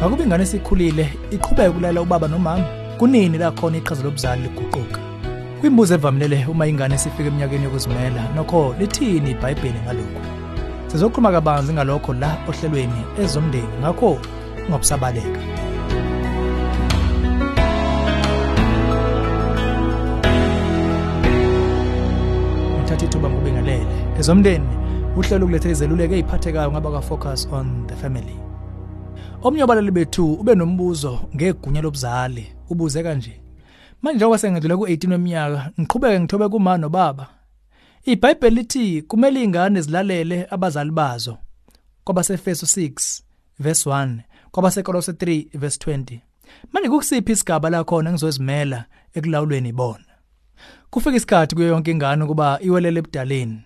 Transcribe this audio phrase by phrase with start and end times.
[0.00, 2.64] ngakuba ingane esikhulile iqhubeke ukulalela ubaba nomama.
[2.98, 5.00] Kunini la khona iqhaza lobuzali liguquka?
[5.60, 10.20] Kwimbuzo evamlele uma ingane sifika eminyakeni yokuzimela nokho lithini iBhayibheli ngalokho
[10.86, 14.18] sizokhuluma kabanzi ngalokho la ohlelweni ezomndeni ngakho
[14.68, 15.40] ungabusabaleka
[22.80, 23.86] ngithatha ithuba ngokubingelele.
[24.18, 24.68] Ezomndeni
[25.16, 28.49] uhlelo ukulethela izeluleko eziphathekayo ngaba ka-focus on the family.
[29.42, 32.52] Omnye wabalali bethu ube nombuzo ngegunya lobuzali.
[32.70, 33.40] Ubuze kanje.
[34.02, 37.28] Manje njengoba sengedlule ku-18 weminyaka ngiqhubeke ngithobe kuma nobaba.
[38.04, 41.38] Ibhayibheli lithi kumele ingane zilalele abazali bazo.
[42.04, 43.22] Kwabasefeso 6
[43.58, 44.18] verse 1
[44.50, 46.18] kwabasekolose 3 verse 20
[46.72, 50.04] manje kukusiphi isigaba la khona ngizozimela ekulawulweni ibona
[50.90, 53.60] kufika isikhathi kuyo yonke ingane kuba iwelele ebudaleni.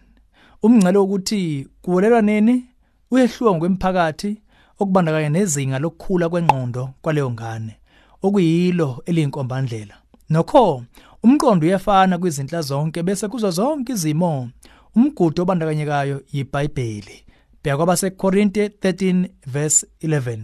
[0.63, 2.65] Umngcele ukuthi kuwelelwa nini?
[3.11, 4.43] Uyehluka ngokwemphakathi
[4.79, 7.77] okubandakanya nezinga lokukhula kwengqondo kwaleyo ngane
[8.23, 9.95] okuyilo eliyinkombandlela.
[10.31, 10.85] Nokho
[11.23, 14.49] umqondo uyafana kwizinhla zonke bese kuzo zonke izimo
[14.97, 17.17] umgudu obandakanyekayo yiBhayibheli.
[17.63, 20.39] Bheka kwabaseKorinte 13 verse 11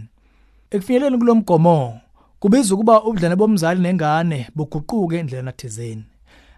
[0.71, 1.99] ekufinyeleni kulomgomo
[2.39, 6.03] kubizwa ukuba ubudlane bomzali nengane buguquke endlela thizeni.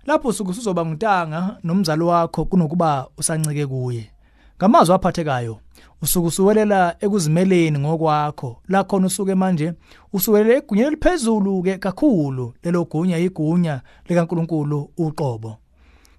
[0.05, 4.09] Lapho usuku uzoba ngutanga nomzali wakho kunokuba usancike kuye.
[4.57, 5.59] Ngamazwi aphathekayo
[6.01, 8.57] usuku usuwelela ekuzimeleni ngokwakho.
[8.67, 9.73] La khona usuke manje
[10.13, 15.57] usuwelela egunyeni eliphezulu ke kakhulu lelo gunya igunya likaNkuluNkulu uqobo.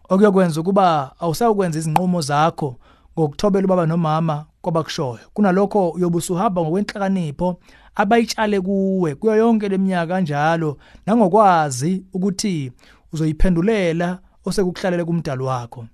[0.09, 2.77] Okuyokwenza ukuba awusawukwenza izinqumo zakho
[3.19, 5.25] ngokuthobela ubaba nomama kwabakushoyo.
[5.35, 7.59] Kunalokho uyobusuhamba ngokwenhlakanipho
[7.95, 12.73] abayitshale kuwe kuyo yonke leminyaka kanjalo nangokwazi ukuthi
[13.13, 15.87] uzoyiphendulela osekuhlalele kumdali wakho.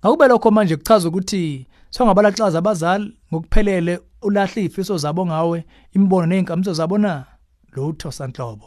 [0.00, 6.98] Ngakube lokho manje kuchaza ukuthi songabalaxaza abazali ngokuphelele ulahle ifiso zabo ngawe imbono nezinkambiso zabo
[6.98, 7.24] na?
[7.72, 8.66] Lutho sanhlobo.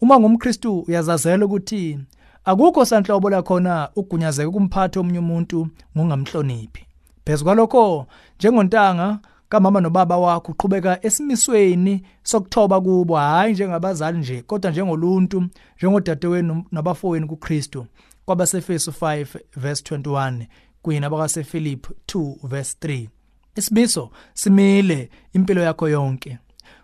[0.00, 1.98] Uma ngumKristu uyazazela ukuthi
[2.44, 6.86] akukho sanhlobo la khona ugunyazeka kumphatha omunye umuntu ngongamhloniphi
[7.24, 8.06] phezulu kwalokho
[8.38, 9.18] njengontanga
[9.48, 15.44] kamama nobaba wakho uqhubeka esimisweni sokuthoba kubo hayi njengabazali nje kodwa njengoluntu
[15.76, 17.86] njengodadewenu nabafowenu kuKristu.
[18.24, 19.26] Kwabasefeso 5
[19.56, 20.46] verse 21
[20.82, 23.08] kuyina bakaseFilip 2 verse 3
[23.56, 26.38] isimiso simile impilo yakho yonke.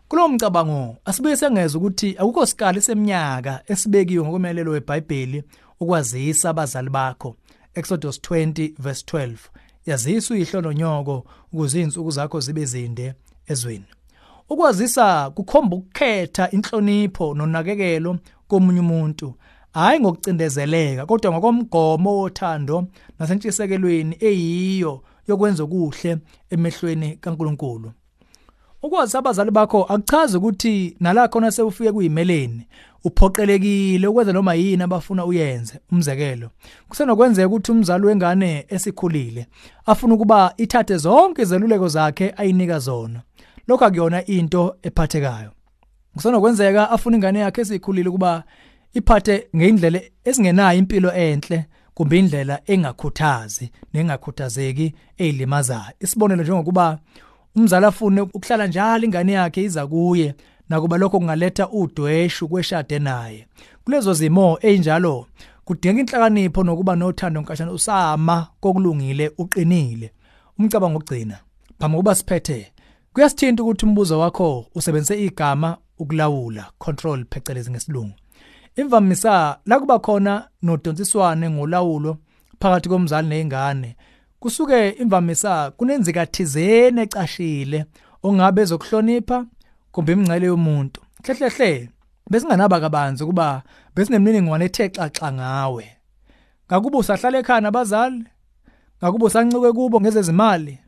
[0.09, 5.45] Kulowo mcabango asibuye sengeza ukuthi akukho sikali seminyaka esibekiwe ngokumelelo weBhayibheli
[5.81, 7.37] ukwazisa abazali bakho.
[7.75, 9.37] Exodus 20 verse 12
[9.87, 13.15] yazisa uyihlo nonyoko ukuze izinsuku zakho zibe zinde
[13.47, 13.85] ezweni.
[14.49, 19.35] Ukwazisa kukhomba ukukhetha inhlonipho nonakekelo komunye umuntu.
[19.73, 22.87] Hayi ngokucindezeleka kodwa ngokomgomo wothando
[23.19, 26.19] nasentshisekelweni eyiyo yokwenza okuhle
[26.51, 27.93] emehlweni kaNkuluNkulu.
[28.83, 32.67] Ukwazi abazali bakho akuchazi ukuthi nala khona sewufike kuyimeleni
[33.05, 35.81] uphoqelekile ukwenza noma yini abafuna uyenze.
[35.93, 36.50] Umzekelo
[36.89, 39.47] kusenokwenzeka ukuthi umzali wengane esikhulile
[39.87, 43.23] afuna ukuba ithathe zonke izeluleko zakhe ayinika zona.
[43.69, 45.50] Lokho akuyona into ephathekayo.
[46.15, 48.45] Kusenokwenzeka afuna ingane yakhe esikhulile ukuba
[48.99, 51.59] iphathe ngeindlela ezingenayo impilo enhle
[51.95, 56.99] kumbe indlela engakhuthazi nengakhuthazeki ezilimazayo isibonelo njengokuba
[57.57, 60.35] umzali afune ukuhlala njalo ingane yakhe iza kuye
[60.69, 63.47] nakuba lokho kungaletha udweshu kweshade naye.
[63.85, 65.27] Kulezo zimo enjalo
[65.65, 70.13] kudinga inhlakanipho nokuba nothando nkashana usama kokulungile uqinile.
[70.59, 71.39] Umcabango ogcina
[71.79, 72.73] phambi kokuba siphethe
[73.13, 78.15] kuyasithinta ukuthi umbuzo wakho usebenzise igama ukulawula control phecelezi ngesilungu.
[78.81, 82.16] Imvamisa la kuba khona nodonsiswane ngolawulo
[82.61, 83.97] phakathi komzali nezingane
[84.41, 87.87] kusuke imvamisa kunenzika thizene ecashile
[88.22, 89.47] ongabe ezokuhlonipha
[89.93, 91.00] kumbe imingcele yomuntu.
[91.25, 91.91] Hlehlehle
[92.31, 93.62] besinganaba kabanzi kuba
[93.94, 95.84] besinemniningwane ethe xaxa ngawe.
[96.67, 98.25] Ngakuba usahlala ekhaya nabazali
[98.99, 100.78] ngakuba usancike kubo ngezezimali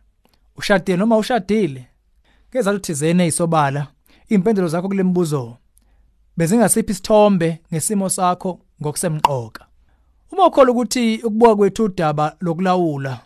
[0.56, 1.86] ushadile noma ushadile
[2.50, 3.86] kezathu thizene ezisobala
[4.28, 5.56] impendulo zakho kulembuzo
[6.40, 9.66] bezingasiphi isithombe ngesimo sakho ngokusemqoka?
[10.32, 13.20] Uma ukholwa ukuthi ukubuka kwethu udaba lokulawula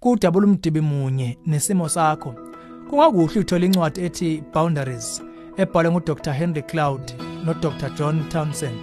[0.00, 2.34] kudaba lumdibi munye nesimo sakho
[2.90, 5.22] kungakuhle uthola incwadi ethi Boundaries
[5.56, 6.32] ebhalwe nguDr.
[6.32, 7.12] Henry Cloud
[7.44, 7.90] noDr.
[7.98, 8.80] John Townsend.